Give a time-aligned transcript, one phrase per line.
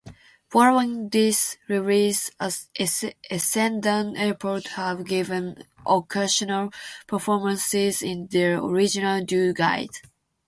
[0.49, 6.73] Following this release Essendon Airport have given occasional
[7.05, 10.01] performances in their original duo guise.